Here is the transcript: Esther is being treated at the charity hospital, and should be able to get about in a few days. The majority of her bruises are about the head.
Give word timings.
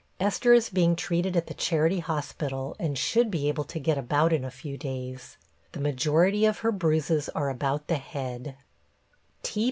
Esther 0.19 0.51
is 0.51 0.69
being 0.71 0.95
treated 0.95 1.37
at 1.37 1.45
the 1.45 1.53
charity 1.53 1.99
hospital, 1.99 2.75
and 2.79 2.97
should 2.97 3.29
be 3.29 3.47
able 3.47 3.63
to 3.63 3.77
get 3.77 3.99
about 3.99 4.33
in 4.33 4.43
a 4.43 4.49
few 4.49 4.75
days. 4.75 5.37
The 5.73 5.79
majority 5.79 6.43
of 6.47 6.61
her 6.65 6.71
bruises 6.71 7.29
are 7.35 7.51
about 7.51 7.85
the 7.85 7.99
head. 7.99 8.57